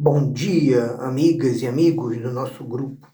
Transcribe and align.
Bom 0.00 0.32
dia, 0.32 0.92
amigas 1.00 1.60
e 1.60 1.66
amigos 1.66 2.16
do 2.18 2.30
nosso 2.30 2.62
grupo 2.62 3.12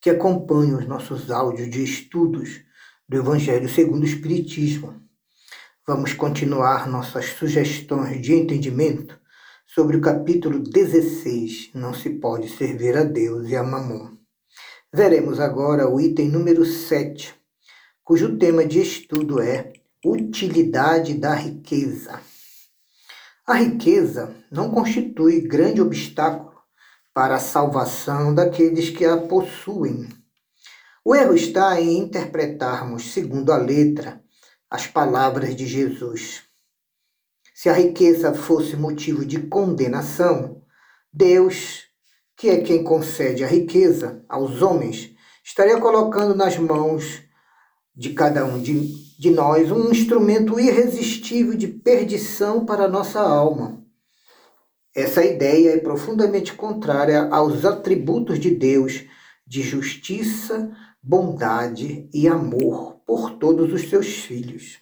que 0.00 0.08
acompanham 0.08 0.78
os 0.78 0.86
nossos 0.86 1.30
áudios 1.30 1.68
de 1.68 1.84
estudos 1.84 2.62
do 3.06 3.18
Evangelho 3.18 3.68
segundo 3.68 4.04
o 4.04 4.06
Espiritismo. 4.06 4.98
Vamos 5.86 6.14
continuar 6.14 6.88
nossas 6.88 7.26
sugestões 7.26 8.22
de 8.22 8.32
entendimento 8.32 9.20
sobre 9.66 9.98
o 9.98 10.00
capítulo 10.00 10.60
16, 10.60 11.72
Não 11.74 11.92
se 11.92 12.08
pode 12.08 12.48
servir 12.48 12.96
a 12.96 13.04
Deus 13.04 13.50
e 13.50 13.54
a 13.54 13.62
Mamon. 13.62 14.16
Veremos 14.90 15.38
agora 15.38 15.86
o 15.86 16.00
item 16.00 16.30
número 16.30 16.64
7, 16.64 17.34
cujo 18.02 18.38
tema 18.38 18.64
de 18.64 18.80
estudo 18.80 19.38
é 19.38 19.70
Utilidade 20.02 21.12
da 21.12 21.34
riqueza. 21.34 22.31
A 23.44 23.54
riqueza 23.54 24.36
não 24.52 24.70
constitui 24.70 25.40
grande 25.40 25.80
obstáculo 25.80 26.52
para 27.12 27.34
a 27.34 27.40
salvação 27.40 28.32
daqueles 28.32 28.88
que 28.90 29.04
a 29.04 29.16
possuem. 29.16 30.08
O 31.04 31.12
erro 31.12 31.34
está 31.34 31.80
em 31.80 31.98
interpretarmos, 31.98 33.12
segundo 33.12 33.52
a 33.52 33.56
letra, 33.56 34.22
as 34.70 34.86
palavras 34.86 35.56
de 35.56 35.66
Jesus. 35.66 36.44
Se 37.52 37.68
a 37.68 37.72
riqueza 37.72 38.32
fosse 38.32 38.76
motivo 38.76 39.26
de 39.26 39.40
condenação, 39.48 40.62
Deus, 41.12 41.82
que 42.36 42.48
é 42.48 42.60
quem 42.60 42.84
concede 42.84 43.42
a 43.42 43.48
riqueza 43.48 44.24
aos 44.28 44.62
homens, 44.62 45.16
estaria 45.44 45.80
colocando 45.80 46.36
nas 46.36 46.56
mãos 46.56 47.24
de 47.92 48.10
cada 48.14 48.44
um 48.44 48.62
de 48.62 49.11
de 49.22 49.30
nós 49.30 49.70
um 49.70 49.88
instrumento 49.92 50.58
irresistível 50.58 51.54
de 51.54 51.68
perdição 51.68 52.66
para 52.66 52.86
a 52.86 52.88
nossa 52.88 53.20
alma. 53.20 53.80
Essa 54.92 55.24
ideia 55.24 55.74
é 55.74 55.78
profundamente 55.78 56.54
contrária 56.54 57.28
aos 57.30 57.64
atributos 57.64 58.40
de 58.40 58.50
Deus 58.50 59.04
de 59.46 59.62
justiça, 59.62 60.76
bondade 61.00 62.10
e 62.12 62.26
amor 62.26 62.96
por 63.06 63.38
todos 63.38 63.72
os 63.72 63.88
seus 63.88 64.08
filhos. 64.08 64.80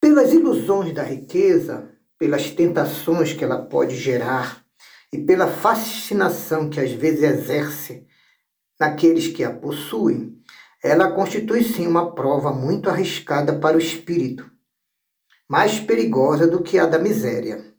Pelas 0.00 0.32
ilusões 0.32 0.94
da 0.94 1.02
riqueza, 1.02 1.90
pelas 2.16 2.52
tentações 2.52 3.32
que 3.32 3.42
ela 3.42 3.60
pode 3.60 3.96
gerar 3.96 4.64
e 5.12 5.18
pela 5.18 5.48
fascinação 5.48 6.70
que 6.70 6.78
às 6.78 6.92
vezes 6.92 7.24
exerce 7.24 8.06
naqueles 8.78 9.26
que 9.26 9.42
a 9.42 9.52
possuem, 9.52 10.39
ela 10.82 11.12
constitui 11.12 11.62
sim 11.62 11.86
uma 11.86 12.14
prova 12.14 12.52
muito 12.52 12.88
arriscada 12.88 13.58
para 13.58 13.76
o 13.76 13.80
espírito, 13.80 14.50
mais 15.48 15.78
perigosa 15.78 16.46
do 16.46 16.62
que 16.62 16.78
a 16.78 16.86
da 16.86 16.98
miséria. 16.98 17.74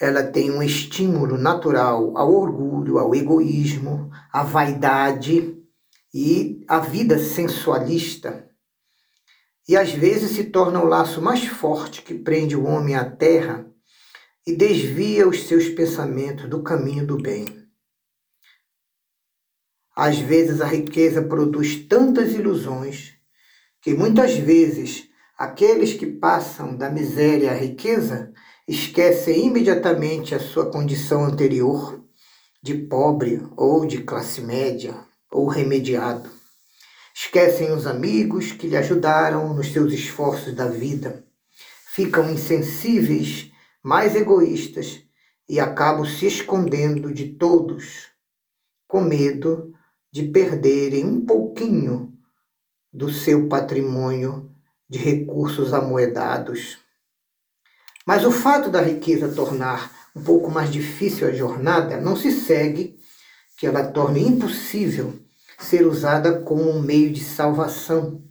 Ela 0.00 0.22
tem 0.22 0.50
um 0.50 0.62
estímulo 0.62 1.36
natural 1.36 2.16
ao 2.16 2.32
orgulho, 2.32 2.98
ao 2.98 3.14
egoísmo, 3.14 4.10
à 4.32 4.42
vaidade 4.42 5.56
e 6.14 6.64
à 6.66 6.80
vida 6.80 7.18
sensualista. 7.18 8.48
E 9.68 9.76
às 9.76 9.90
vezes 9.90 10.30
se 10.30 10.44
torna 10.44 10.80
o 10.80 10.86
laço 10.86 11.20
mais 11.20 11.44
forte 11.46 12.02
que 12.02 12.14
prende 12.14 12.56
o 12.56 12.64
homem 12.64 12.94
à 12.94 13.04
terra 13.04 13.66
e 14.46 14.54
desvia 14.54 15.28
os 15.28 15.42
seus 15.42 15.68
pensamentos 15.68 16.48
do 16.48 16.62
caminho 16.62 17.06
do 17.06 17.20
bem. 17.20 17.65
Às 19.96 20.18
vezes 20.18 20.60
a 20.60 20.66
riqueza 20.66 21.22
produz 21.22 21.86
tantas 21.88 22.34
ilusões 22.34 23.14
que 23.80 23.94
muitas 23.94 24.36
vezes 24.36 25.08
aqueles 25.38 25.94
que 25.94 26.04
passam 26.04 26.76
da 26.76 26.90
miséria 26.90 27.52
à 27.52 27.54
riqueza 27.54 28.30
esquecem 28.68 29.46
imediatamente 29.46 30.34
a 30.34 30.38
sua 30.38 30.70
condição 30.70 31.24
anterior 31.24 32.04
de 32.62 32.74
pobre 32.74 33.42
ou 33.56 33.86
de 33.86 34.02
classe 34.02 34.42
média 34.42 34.94
ou 35.32 35.46
remediado. 35.46 36.28
Esquecem 37.14 37.72
os 37.72 37.86
amigos 37.86 38.52
que 38.52 38.66
lhe 38.66 38.76
ajudaram 38.76 39.54
nos 39.54 39.72
seus 39.72 39.94
esforços 39.94 40.52
da 40.52 40.68
vida. 40.68 41.24
Ficam 41.94 42.30
insensíveis, 42.30 43.50
mais 43.82 44.14
egoístas 44.14 45.00
e 45.48 45.58
acabam 45.58 46.04
se 46.04 46.26
escondendo 46.26 47.14
de 47.14 47.28
todos, 47.34 48.08
com 48.86 49.00
medo 49.00 49.72
de 50.16 50.22
perderem 50.22 51.04
um 51.04 51.26
pouquinho 51.26 52.10
do 52.90 53.12
seu 53.12 53.50
patrimônio 53.50 54.50
de 54.88 54.98
recursos 54.98 55.74
amoedados. 55.74 56.78
Mas 58.06 58.24
o 58.24 58.32
fato 58.32 58.70
da 58.70 58.80
riqueza 58.80 59.28
tornar 59.28 60.08
um 60.16 60.24
pouco 60.24 60.50
mais 60.50 60.72
difícil 60.72 61.28
a 61.28 61.32
jornada 61.32 62.00
não 62.00 62.16
se 62.16 62.32
segue 62.32 62.98
que 63.58 63.66
ela 63.66 63.86
torne 63.92 64.26
impossível 64.26 65.20
ser 65.58 65.86
usada 65.86 66.40
como 66.40 66.62
um 66.62 66.80
meio 66.80 67.12
de 67.12 67.22
salvação 67.22 68.24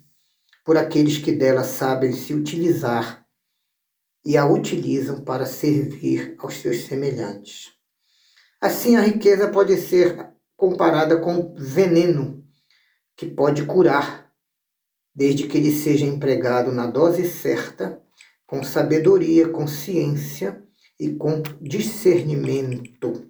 por 0.63 0.77
aqueles 0.77 1.19
que 1.19 1.31
dela 1.31 1.63
sabem 1.63 2.13
se 2.13 2.33
utilizar 2.33 3.23
e 4.25 4.35
a 4.35 4.47
utilizam 4.47 5.23
para 5.23 5.45
servir 5.45 6.33
aos 6.39 6.55
seus 6.55 6.85
semelhantes. 6.87 7.73
Assim, 8.59 8.95
a 8.95 9.01
riqueza 9.01 9.47
pode 9.49 9.77
ser 9.77 10.33
comparada 10.55 11.17
com 11.17 11.53
veneno 11.55 12.43
que 13.15 13.25
pode 13.25 13.65
curar, 13.65 14.31
desde 15.13 15.47
que 15.47 15.57
ele 15.57 15.71
seja 15.71 16.05
empregado 16.05 16.71
na 16.71 16.87
dose 16.87 17.27
certa, 17.27 18.01
com 18.45 18.63
sabedoria, 18.63 19.47
com 19.49 19.67
ciência 19.67 20.61
e 20.99 21.13
com 21.13 21.41
discernimento. 21.61 23.29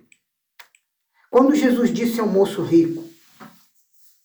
Quando 1.29 1.55
Jesus 1.55 1.93
disse 1.93 2.19
ao 2.19 2.27
moço 2.27 2.63
rico 2.63 3.03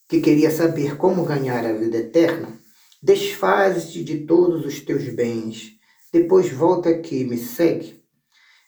que 0.08 0.20
queria 0.20 0.50
saber 0.50 0.96
como 0.96 1.24
ganhar 1.24 1.64
a 1.64 1.72
vida 1.72 1.98
eterna, 1.98 2.58
desfaz-te 3.02 4.02
de 4.02 4.26
todos 4.26 4.64
os 4.64 4.80
teus 4.80 5.08
bens, 5.08 5.72
depois 6.12 6.50
volta 6.50 6.88
aqui 6.88 7.20
e 7.20 7.24
me 7.24 7.38
segue. 7.38 7.99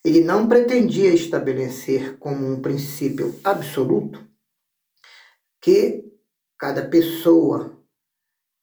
Ele 0.04 0.22
não 0.22 0.48
pretendia 0.48 1.14
estabelecer 1.14 2.18
como 2.18 2.44
um 2.46 2.60
princípio 2.60 3.38
absoluto 3.44 4.26
que 5.60 6.04
cada 6.58 6.88
pessoa 6.88 7.80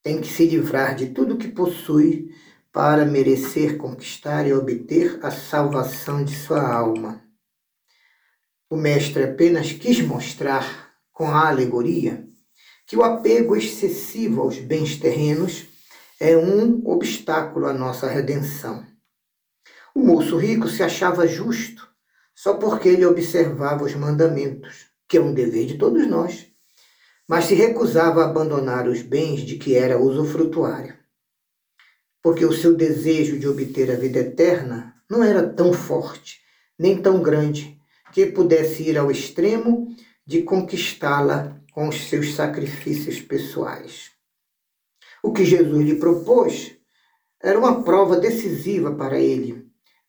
tem 0.02 0.20
que 0.20 0.28
se 0.28 0.46
livrar 0.46 0.94
de 0.94 1.08
tudo 1.08 1.38
que 1.38 1.48
possui 1.48 2.34
para 2.72 3.04
merecer 3.04 3.78
conquistar 3.78 4.46
e 4.46 4.52
obter 4.52 5.18
a 5.22 5.30
salvação 5.30 6.22
de 6.22 6.34
sua 6.34 6.62
alma. 6.62 7.22
O 8.68 8.76
mestre 8.76 9.24
apenas 9.24 9.72
quis 9.72 10.00
mostrar, 10.00 10.90
com 11.10 11.26
a 11.26 11.48
alegoria, 11.48 12.28
que 12.86 12.96
o 12.96 13.02
apego 13.02 13.56
excessivo 13.56 14.42
aos 14.42 14.58
bens 14.58 14.96
terrenos 14.98 15.66
é 16.20 16.36
um 16.36 16.86
obstáculo 16.86 17.66
à 17.66 17.72
nossa 17.72 18.06
redenção. 18.06 18.89
O 19.94 20.00
moço 20.00 20.36
rico 20.36 20.68
se 20.68 20.82
achava 20.82 21.26
justo 21.26 21.88
só 22.34 22.54
porque 22.54 22.88
ele 22.88 23.04
observava 23.04 23.84
os 23.84 23.94
mandamentos, 23.94 24.86
que 25.06 25.18
é 25.18 25.20
um 25.20 25.34
dever 25.34 25.66
de 25.66 25.76
todos 25.76 26.06
nós, 26.06 26.46
mas 27.28 27.44
se 27.44 27.54
recusava 27.54 28.22
a 28.22 28.30
abandonar 28.30 28.88
os 28.88 29.02
bens 29.02 29.42
de 29.42 29.56
que 29.56 29.76
era 29.76 30.00
usufrutuário, 30.00 30.96
porque 32.22 32.44
o 32.44 32.52
seu 32.52 32.74
desejo 32.74 33.38
de 33.38 33.46
obter 33.46 33.90
a 33.90 33.94
vida 33.94 34.20
eterna 34.20 34.94
não 35.08 35.22
era 35.22 35.46
tão 35.46 35.72
forte, 35.72 36.40
nem 36.78 37.00
tão 37.00 37.22
grande, 37.22 37.78
que 38.12 38.26
pudesse 38.26 38.84
ir 38.84 38.96
ao 38.96 39.10
extremo 39.10 39.94
de 40.26 40.42
conquistá-la 40.42 41.60
com 41.72 41.88
os 41.88 42.08
seus 42.08 42.34
sacrifícios 42.34 43.20
pessoais. 43.20 44.12
O 45.22 45.32
que 45.32 45.44
Jesus 45.44 45.84
lhe 45.84 45.96
propôs 45.96 46.74
era 47.42 47.58
uma 47.58 47.82
prova 47.82 48.16
decisiva 48.16 48.94
para 48.94 49.18
ele, 49.18 49.59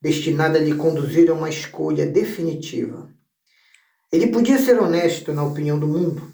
destinada 0.01 0.57
a 0.57 0.61
lhe 0.61 0.73
conduzir 0.73 1.29
a 1.29 1.33
uma 1.33 1.49
escolha 1.49 2.05
definitiva. 2.05 3.09
Ele 4.11 4.27
podia 4.27 4.57
ser 4.57 4.79
honesto 4.79 5.31
na 5.31 5.43
opinião 5.43 5.79
do 5.79 5.87
mundo, 5.87 6.31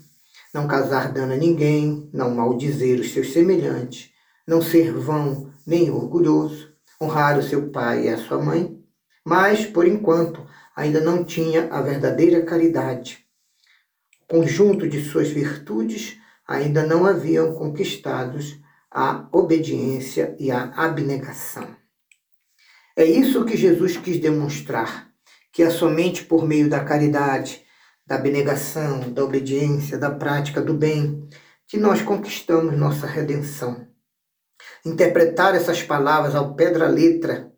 não 0.54 0.68
casar 0.68 1.12
dano 1.12 1.34
a 1.34 1.38
ninguém, 1.38 2.10
não 2.14 2.34
maldizer 2.34 3.00
os 3.00 3.12
seus 3.12 3.34
semelhantes, 3.34 4.10
não 4.48 4.62
ser 4.62 4.92
vão 4.94 5.52
nem 5.66 5.92
orgulhoso, 5.92 6.74
honrar 7.00 7.38
o 7.38 7.44
seu 7.44 7.70
pai 7.70 8.06
e 8.06 8.10
a 8.10 8.18
sua 8.18 8.42
mãe, 8.42 8.82
mas, 9.24 9.66
por 9.66 9.86
enquanto, 9.86 10.48
ainda 10.76 11.02
não 11.02 11.24
tinha 11.24 11.68
a 11.72 11.82
verdadeira 11.82 12.42
caridade. 12.44 13.26
O 14.24 14.38
conjunto 14.38 14.88
de 14.88 15.04
suas 15.04 15.28
virtudes 15.28 16.18
ainda 16.48 16.86
não 16.86 17.06
haviam 17.06 17.54
conquistados 17.54 18.58
a 18.90 19.28
obediência 19.32 20.36
e 20.40 20.50
a 20.50 20.72
abnegação. 20.76 21.77
É 22.98 23.06
isso 23.06 23.46
que 23.46 23.56
Jesus 23.56 23.96
quis 23.96 24.20
demonstrar, 24.20 25.12
que 25.54 25.62
é 25.62 25.70
somente 25.70 26.24
por 26.24 26.48
meio 26.48 26.68
da 26.68 26.84
caridade, 26.84 27.64
da 28.04 28.16
abnegação, 28.16 29.14
da 29.14 29.24
obediência, 29.24 30.00
da 30.00 30.10
prática 30.10 30.60
do 30.60 30.74
bem 30.74 31.30
que 31.68 31.78
nós 31.78 32.02
conquistamos 32.02 32.76
nossa 32.76 33.06
redenção. 33.06 33.88
Interpretar 34.84 35.54
essas 35.54 35.84
palavras 35.84 36.34
ao 36.34 36.56
pé 36.56 36.72
da 36.72 36.88
letra 36.88 37.54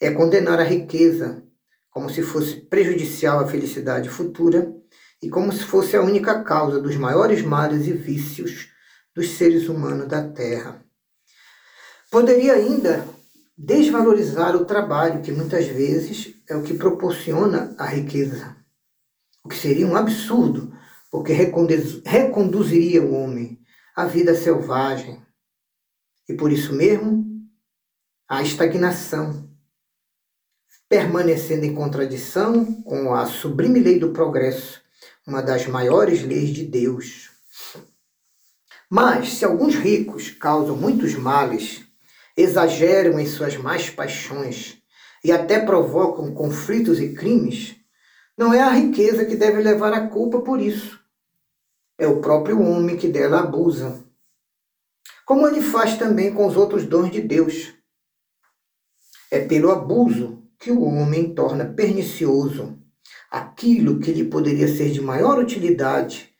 é 0.00 0.10
condenar 0.10 0.58
a 0.58 0.64
riqueza 0.64 1.44
como 1.88 2.10
se 2.10 2.20
fosse 2.20 2.56
prejudicial 2.56 3.38
à 3.38 3.46
felicidade 3.46 4.08
futura 4.08 4.74
e 5.22 5.30
como 5.30 5.52
se 5.52 5.62
fosse 5.62 5.96
a 5.96 6.02
única 6.02 6.42
causa 6.42 6.80
dos 6.80 6.96
maiores 6.96 7.40
males 7.40 7.86
e 7.86 7.92
vícios 7.92 8.68
dos 9.14 9.30
seres 9.30 9.68
humanos 9.68 10.08
da 10.08 10.28
Terra. 10.28 10.84
Poderia 12.10 12.54
ainda 12.54 13.19
desvalorizar 13.62 14.56
o 14.56 14.64
trabalho, 14.64 15.20
que 15.20 15.30
muitas 15.30 15.66
vezes 15.66 16.34
é 16.48 16.56
o 16.56 16.62
que 16.62 16.72
proporciona 16.72 17.74
a 17.78 17.84
riqueza, 17.84 18.56
o 19.44 19.50
que 19.50 19.56
seria 19.56 19.86
um 19.86 19.94
absurdo, 19.94 20.72
porque 21.10 21.34
reconduziria 21.34 23.02
o 23.02 23.12
homem 23.12 23.60
à 23.94 24.06
vida 24.06 24.34
selvagem. 24.34 25.22
E 26.26 26.32
por 26.32 26.50
isso 26.50 26.72
mesmo, 26.72 27.26
a 28.26 28.42
estagnação, 28.42 29.50
permanecendo 30.88 31.66
em 31.66 31.74
contradição 31.74 32.82
com 32.82 33.14
a 33.14 33.26
sublime 33.26 33.78
lei 33.78 33.98
do 33.98 34.10
progresso, 34.10 34.80
uma 35.26 35.42
das 35.42 35.66
maiores 35.66 36.22
leis 36.22 36.48
de 36.48 36.64
Deus. 36.64 37.28
Mas, 38.88 39.34
se 39.34 39.44
alguns 39.44 39.74
ricos 39.74 40.30
causam 40.30 40.76
muitos 40.76 41.14
males, 41.14 41.89
exageram 42.40 43.18
em 43.18 43.26
suas 43.26 43.56
más 43.56 43.90
paixões 43.90 44.78
e 45.24 45.30
até 45.30 45.60
provocam 45.60 46.32
conflitos 46.34 47.00
e 47.00 47.12
crimes, 47.12 47.76
não 48.36 48.54
é 48.54 48.60
a 48.60 48.70
riqueza 48.70 49.24
que 49.24 49.36
deve 49.36 49.62
levar 49.62 49.92
a 49.92 50.08
culpa 50.08 50.40
por 50.40 50.60
isso. 50.60 50.98
É 51.98 52.06
o 52.06 52.20
próprio 52.20 52.60
homem 52.62 52.96
que 52.96 53.08
dela 53.08 53.40
abusa. 53.40 54.02
Como 55.26 55.46
ele 55.46 55.60
faz 55.60 55.98
também 55.98 56.32
com 56.32 56.46
os 56.46 56.56
outros 56.56 56.86
dons 56.86 57.10
de 57.10 57.20
Deus. 57.20 57.74
É 59.30 59.44
pelo 59.44 59.70
abuso 59.70 60.42
que 60.58 60.70
o 60.70 60.82
homem 60.82 61.34
torna 61.34 61.66
pernicioso 61.66 62.78
aquilo 63.30 64.00
que 64.00 64.12
lhe 64.12 64.24
poderia 64.24 64.66
ser 64.66 64.90
de 64.90 65.00
maior 65.00 65.38
utilidade 65.38 66.34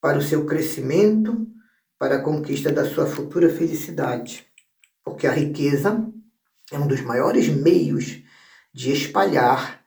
para 0.00 0.18
o 0.18 0.22
seu 0.22 0.44
crescimento, 0.44 1.46
para 1.98 2.16
a 2.16 2.22
conquista 2.22 2.70
da 2.70 2.84
sua 2.84 3.06
futura 3.06 3.48
felicidade. 3.48 4.49
Porque 5.10 5.26
a 5.26 5.32
riqueza 5.32 6.08
é 6.70 6.78
um 6.78 6.86
dos 6.86 7.00
maiores 7.00 7.48
meios 7.48 8.22
de 8.72 8.92
espalhar 8.92 9.82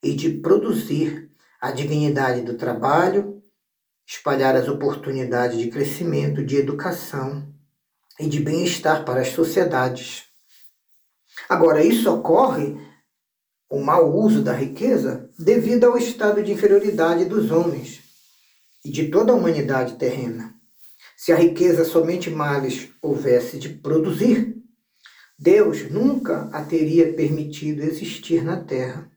e 0.00 0.14
de 0.14 0.30
produzir 0.30 1.30
a 1.60 1.72
dignidade 1.72 2.42
do 2.42 2.54
trabalho, 2.54 3.42
espalhar 4.06 4.54
as 4.54 4.68
oportunidades 4.68 5.58
de 5.58 5.68
crescimento, 5.68 6.44
de 6.44 6.56
educação 6.56 7.52
e 8.20 8.28
de 8.28 8.38
bem-estar 8.38 9.04
para 9.04 9.20
as 9.20 9.30
sociedades. 9.30 10.26
Agora, 11.48 11.82
isso 11.82 12.08
ocorre 12.14 12.76
o 13.68 13.80
mau 13.80 14.16
uso 14.16 14.42
da 14.42 14.52
riqueza 14.52 15.28
devido 15.36 15.84
ao 15.84 15.98
estado 15.98 16.40
de 16.40 16.52
inferioridade 16.52 17.24
dos 17.24 17.50
homens 17.50 18.00
e 18.84 18.90
de 18.90 19.08
toda 19.08 19.32
a 19.32 19.34
humanidade 19.34 19.96
terrena. 19.96 20.54
Se 21.16 21.32
a 21.32 21.36
riqueza 21.36 21.84
somente 21.84 22.30
males 22.30 22.90
houvesse 23.02 23.58
de 23.58 23.70
produzir, 23.70 24.57
Deus 25.38 25.88
nunca 25.88 26.48
a 26.52 26.64
teria 26.64 27.12
permitido 27.14 27.82
existir 27.82 28.42
na 28.42 28.64
terra. 28.64 29.08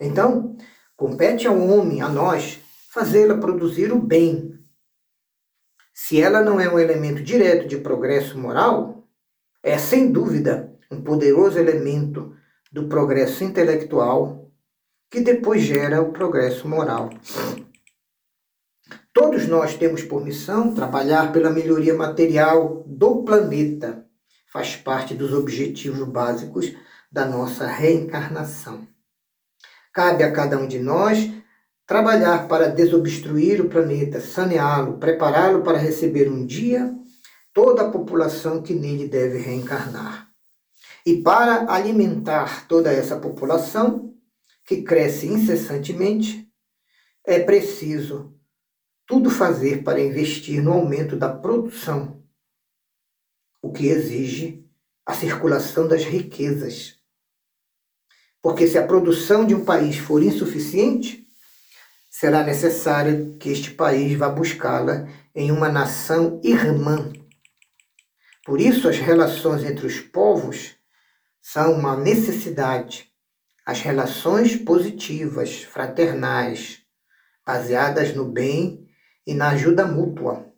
Então, 0.00 0.56
compete 0.96 1.46
ao 1.46 1.56
homem, 1.58 2.02
a 2.02 2.08
nós, 2.08 2.58
fazê-la 2.92 3.38
produzir 3.38 3.92
o 3.92 4.00
bem. 4.00 4.58
Se 5.94 6.20
ela 6.20 6.42
não 6.42 6.58
é 6.58 6.68
um 6.68 6.78
elemento 6.78 7.22
direto 7.22 7.68
de 7.68 7.78
progresso 7.78 8.36
moral, 8.36 9.08
é 9.62 9.78
sem 9.78 10.10
dúvida 10.10 10.76
um 10.90 11.02
poderoso 11.02 11.58
elemento 11.58 12.34
do 12.72 12.88
progresso 12.88 13.44
intelectual, 13.44 14.50
que 15.10 15.20
depois 15.20 15.62
gera 15.62 16.02
o 16.02 16.12
progresso 16.12 16.68
moral. 16.68 17.10
Todos 19.12 19.46
nós 19.46 19.76
temos 19.76 20.02
por 20.02 20.24
missão 20.24 20.74
trabalhar 20.74 21.32
pela 21.32 21.50
melhoria 21.50 21.94
material 21.94 22.84
do 22.86 23.22
planeta. 23.22 24.05
Faz 24.52 24.76
parte 24.76 25.14
dos 25.14 25.32
objetivos 25.32 26.06
básicos 26.08 26.72
da 27.10 27.24
nossa 27.24 27.66
reencarnação. 27.66 28.86
Cabe 29.92 30.22
a 30.22 30.32
cada 30.32 30.58
um 30.58 30.66
de 30.66 30.78
nós 30.78 31.30
trabalhar 31.86 32.48
para 32.48 32.68
desobstruir 32.68 33.60
o 33.60 33.68
planeta, 33.68 34.20
saneá-lo, 34.20 34.98
prepará-lo 34.98 35.62
para 35.62 35.78
receber 35.78 36.30
um 36.30 36.44
dia 36.44 36.94
toda 37.52 37.82
a 37.82 37.90
população 37.90 38.62
que 38.62 38.74
nele 38.74 39.08
deve 39.08 39.38
reencarnar. 39.38 40.28
E 41.06 41.22
para 41.22 41.72
alimentar 41.72 42.66
toda 42.66 42.92
essa 42.92 43.16
população, 43.16 44.14
que 44.66 44.82
cresce 44.82 45.26
incessantemente, 45.26 46.46
é 47.24 47.38
preciso 47.38 48.34
tudo 49.06 49.30
fazer 49.30 49.84
para 49.84 50.00
investir 50.00 50.60
no 50.60 50.72
aumento 50.72 51.16
da 51.16 51.32
produção, 51.32 52.22
o 53.66 53.72
que 53.72 53.88
exige 53.88 54.64
a 55.04 55.12
circulação 55.12 55.88
das 55.88 56.04
riquezas. 56.04 56.96
Porque 58.40 58.66
se 58.68 58.78
a 58.78 58.86
produção 58.86 59.44
de 59.44 59.56
um 59.56 59.64
país 59.64 59.96
for 59.96 60.22
insuficiente, 60.22 61.26
será 62.08 62.44
necessário 62.44 63.36
que 63.38 63.48
este 63.50 63.72
país 63.72 64.16
vá 64.16 64.28
buscá-la 64.28 65.08
em 65.34 65.50
uma 65.50 65.68
nação 65.68 66.40
irmã. 66.44 67.12
Por 68.44 68.60
isso, 68.60 68.88
as 68.88 68.98
relações 68.98 69.64
entre 69.64 69.84
os 69.84 69.98
povos 69.98 70.76
são 71.42 71.72
uma 71.72 71.96
necessidade. 71.96 73.10
As 73.66 73.80
relações 73.80 74.54
positivas, 74.54 75.64
fraternais, 75.64 76.82
baseadas 77.44 78.14
no 78.14 78.24
bem 78.24 78.88
e 79.26 79.34
na 79.34 79.48
ajuda 79.48 79.84
mútua. 79.84 80.55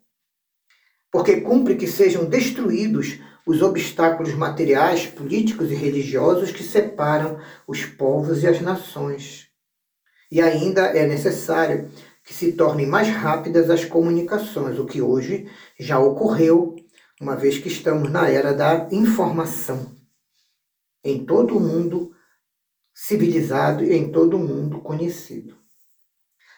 Porque 1.11 1.41
cumpre 1.41 1.75
que 1.75 1.87
sejam 1.87 2.25
destruídos 2.25 3.19
os 3.45 3.61
obstáculos 3.61 4.33
materiais, 4.33 5.07
políticos 5.07 5.71
e 5.71 5.75
religiosos 5.75 6.51
que 6.51 6.63
separam 6.63 7.39
os 7.67 7.83
povos 7.83 8.43
e 8.43 8.47
as 8.47 8.61
nações. 8.61 9.47
E 10.31 10.39
ainda 10.39 10.81
é 10.81 11.07
necessário 11.07 11.89
que 12.23 12.33
se 12.33 12.51
tornem 12.51 12.85
mais 12.85 13.07
rápidas 13.07 13.71
as 13.71 13.83
comunicações, 13.83 14.77
o 14.77 14.85
que 14.85 15.01
hoje 15.01 15.49
já 15.79 15.97
ocorreu, 15.97 16.75
uma 17.19 17.35
vez 17.35 17.57
que 17.57 17.67
estamos 17.67 18.11
na 18.11 18.29
era 18.29 18.53
da 18.53 18.87
informação 18.91 19.97
em 21.03 21.25
todo 21.25 21.57
o 21.57 21.59
mundo 21.59 22.13
civilizado 22.93 23.83
e 23.83 23.93
em 23.93 24.11
todo 24.11 24.37
o 24.37 24.39
mundo 24.39 24.79
conhecido. 24.79 25.57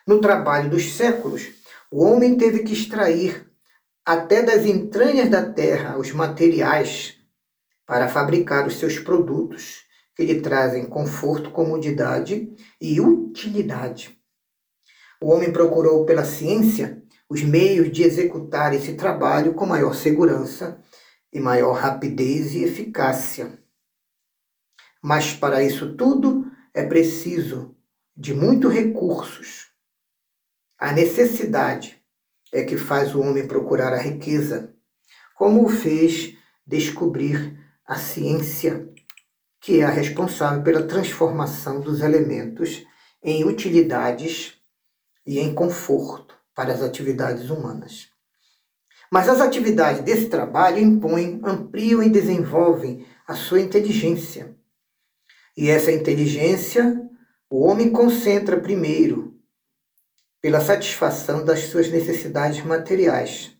No 0.05 0.19
trabalho 0.19 0.69
dos 0.69 0.93
séculos, 0.93 1.47
o 1.89 2.03
homem 2.03 2.35
teve 2.35 2.63
que 2.63 2.73
extrair 2.73 3.50
até 4.05 4.41
das 4.41 4.65
entranhas 4.65 5.29
da 5.29 5.51
terra 5.51 5.97
os 5.97 6.11
materiais 6.11 7.17
para 7.85 8.07
fabricar 8.07 8.65
os 8.65 8.75
seus 8.75 8.97
produtos, 8.99 9.83
que 10.15 10.23
lhe 10.23 10.41
trazem 10.41 10.85
conforto, 10.85 11.51
comodidade 11.51 12.53
e 12.79 12.99
utilidade. 12.99 14.17
O 15.21 15.29
homem 15.29 15.51
procurou 15.51 16.05
pela 16.05 16.25
ciência 16.25 17.01
os 17.29 17.43
meios 17.43 17.91
de 17.91 18.03
executar 18.03 18.73
esse 18.73 18.95
trabalho 18.95 19.53
com 19.53 19.65
maior 19.65 19.93
segurança 19.93 20.81
e 21.31 21.39
maior 21.39 21.73
rapidez 21.73 22.53
e 22.53 22.63
eficácia. 22.63 23.57
Mas 25.01 25.33
para 25.33 25.63
isso 25.63 25.95
tudo 25.95 26.51
é 26.73 26.85
preciso 26.85 27.75
de 28.15 28.33
muitos 28.33 28.73
recursos. 28.73 29.71
A 30.77 30.91
necessidade 30.91 32.00
é 32.51 32.63
que 32.63 32.77
faz 32.77 33.15
o 33.15 33.21
homem 33.21 33.47
procurar 33.47 33.93
a 33.93 34.01
riqueza, 34.01 34.73
como 35.35 35.65
o 35.65 35.69
fez 35.69 36.35
descobrir 36.65 37.57
a 37.85 37.95
ciência, 37.95 38.89
que 39.59 39.81
é 39.81 39.83
a 39.83 39.89
responsável 39.89 40.63
pela 40.63 40.83
transformação 40.83 41.79
dos 41.79 42.01
elementos 42.01 42.85
em 43.23 43.43
utilidades 43.43 44.55
e 45.25 45.39
em 45.39 45.53
conforto 45.53 46.35
para 46.55 46.73
as 46.73 46.81
atividades 46.81 47.49
humanas. 47.49 48.09
Mas 49.11 49.29
as 49.29 49.41
atividades 49.41 50.03
desse 50.03 50.27
trabalho 50.27 50.79
impõem, 50.79 51.39
ampliam 51.43 52.01
e 52.01 52.09
desenvolvem 52.09 53.05
a 53.27 53.35
sua 53.35 53.61
inteligência 53.61 54.55
e 55.55 55.69
essa 55.69 55.91
inteligência 55.91 57.01
o 57.49 57.65
homem 57.65 57.91
concentra 57.91 58.59
primeiro 58.59 59.30
pela 60.41 60.59
satisfação 60.59 61.45
das 61.45 61.65
suas 61.65 61.89
necessidades 61.89 62.65
materiais. 62.65 63.51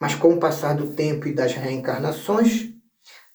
Mas 0.00 0.14
com 0.14 0.34
o 0.34 0.38
passar 0.38 0.74
do 0.74 0.94
tempo 0.94 1.26
e 1.26 1.34
das 1.34 1.54
reencarnações, 1.54 2.70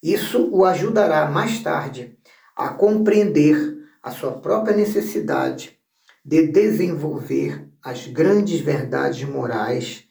isso 0.01 0.49
o 0.51 0.63
ajudará 0.65 1.29
mais 1.29 1.61
tarde 1.61 2.17
a 2.55 2.69
compreender 2.69 3.77
a 4.01 4.11
sua 4.11 4.31
própria 4.31 4.75
necessidade 4.75 5.77
de 6.23 6.47
desenvolver 6.47 7.67
as 7.83 8.07
grandes 8.07 8.59
verdades 8.59 9.27
morais 9.27 10.03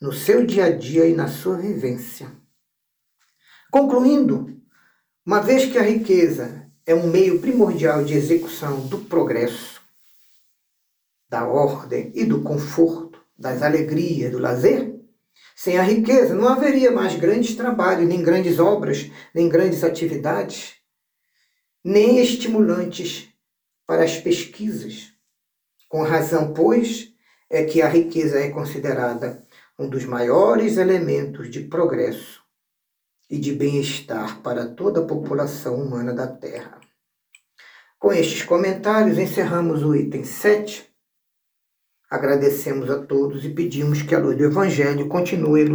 no 0.00 0.12
seu 0.12 0.46
dia 0.46 0.66
a 0.66 0.70
dia 0.70 1.06
e 1.06 1.14
na 1.14 1.28
sua 1.28 1.56
vivência. 1.56 2.30
Concluindo, 3.70 4.56
uma 5.26 5.40
vez 5.40 5.66
que 5.66 5.76
a 5.76 5.82
riqueza 5.82 6.66
é 6.86 6.94
um 6.94 7.08
meio 7.08 7.40
primordial 7.40 8.02
de 8.02 8.14
execução 8.14 8.86
do 8.86 8.98
progresso, 8.98 9.77
da 11.28 11.46
ordem 11.46 12.12
e 12.14 12.24
do 12.24 12.42
conforto, 12.42 13.20
das 13.38 13.62
alegrias, 13.62 14.32
do 14.32 14.38
lazer, 14.38 14.94
sem 15.54 15.76
a 15.76 15.82
riqueza 15.82 16.34
não 16.34 16.48
haveria 16.48 16.90
mais 16.90 17.16
grandes 17.16 17.54
trabalhos, 17.54 18.08
nem 18.08 18.22
grandes 18.22 18.58
obras, 18.58 19.10
nem 19.34 19.48
grandes 19.48 19.82
atividades, 19.82 20.74
nem 21.84 22.20
estimulantes 22.20 23.28
para 23.86 24.04
as 24.04 24.16
pesquisas. 24.16 25.12
Com 25.88 26.02
razão, 26.02 26.52
pois, 26.52 27.12
é 27.50 27.64
que 27.64 27.82
a 27.82 27.88
riqueza 27.88 28.38
é 28.38 28.50
considerada 28.50 29.44
um 29.78 29.88
dos 29.88 30.04
maiores 30.04 30.76
elementos 30.76 31.50
de 31.50 31.60
progresso 31.60 32.42
e 33.30 33.38
de 33.38 33.52
bem-estar 33.52 34.40
para 34.42 34.66
toda 34.66 35.00
a 35.00 35.06
população 35.06 35.76
humana 35.76 36.12
da 36.12 36.26
Terra. 36.26 36.80
Com 37.98 38.12
estes 38.12 38.42
comentários, 38.42 39.18
encerramos 39.18 39.82
o 39.82 39.94
item 39.94 40.24
7. 40.24 40.87
Agradecemos 42.10 42.88
a 42.90 43.04
todos 43.04 43.44
e 43.44 43.50
pedimos 43.50 44.00
que 44.00 44.14
a 44.14 44.18
luz 44.18 44.36
do 44.36 44.44
Evangelho 44.44 45.08
continue 45.08 45.66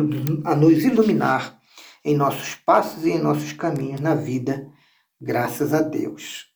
a 0.46 0.56
nos 0.56 0.84
iluminar 0.84 1.60
em 2.04 2.18
nossos 2.18 2.56
passos 2.56 3.06
e 3.06 3.12
em 3.12 3.20
nossos 3.20 3.54
caminhos 3.54 4.02
na 4.02 4.16
vida. 4.16 4.68
Graças 5.22 5.74
a 5.74 5.82
Deus. 5.82 6.52